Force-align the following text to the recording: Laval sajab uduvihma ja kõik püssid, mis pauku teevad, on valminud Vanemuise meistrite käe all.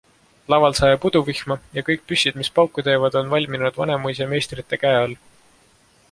Laval 0.53 0.75
sajab 0.77 1.03
uduvihma 1.09 1.57
ja 1.75 1.83
kõik 1.89 2.07
püssid, 2.11 2.39
mis 2.41 2.49
pauku 2.55 2.83
teevad, 2.87 3.17
on 3.21 3.29
valminud 3.33 3.77
Vanemuise 3.83 4.29
meistrite 4.33 4.81
käe 4.85 4.95
all. 5.03 5.15